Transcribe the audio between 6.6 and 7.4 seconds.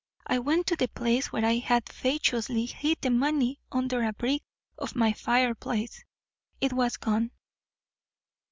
was gone."